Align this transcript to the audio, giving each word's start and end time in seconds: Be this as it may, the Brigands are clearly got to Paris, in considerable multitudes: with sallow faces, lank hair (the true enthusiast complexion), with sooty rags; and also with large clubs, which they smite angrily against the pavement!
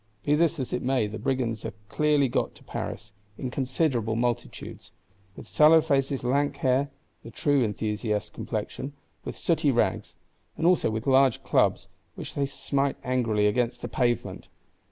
Be 0.23 0.33
this 0.33 0.59
as 0.59 0.73
it 0.73 0.81
may, 0.81 1.05
the 1.05 1.19
Brigands 1.19 1.63
are 1.63 1.75
clearly 1.87 2.27
got 2.27 2.55
to 2.55 2.63
Paris, 2.63 3.11
in 3.37 3.51
considerable 3.51 4.15
multitudes: 4.15 4.91
with 5.35 5.45
sallow 5.45 5.79
faces, 5.79 6.23
lank 6.23 6.55
hair 6.55 6.89
(the 7.21 7.29
true 7.29 7.63
enthusiast 7.63 8.33
complexion), 8.33 8.93
with 9.23 9.35
sooty 9.35 9.69
rags; 9.69 10.15
and 10.57 10.65
also 10.65 10.89
with 10.89 11.05
large 11.05 11.43
clubs, 11.43 11.87
which 12.15 12.33
they 12.33 12.47
smite 12.47 12.97
angrily 13.03 13.45
against 13.45 13.83
the 13.83 13.87
pavement! 13.87 14.47